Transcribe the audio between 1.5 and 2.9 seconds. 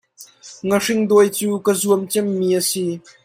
ka zuam cem mi a si.